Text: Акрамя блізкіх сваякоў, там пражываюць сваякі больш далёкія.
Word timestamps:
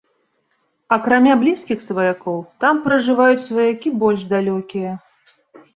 Акрамя 0.95 1.33
блізкіх 1.43 1.83
сваякоў, 1.89 2.41
там 2.65 2.75
пражываюць 2.87 3.45
сваякі 3.47 3.89
больш 4.05 4.21
далёкія. 4.35 4.91